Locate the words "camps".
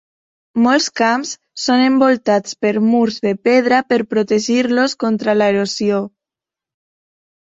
0.99-1.33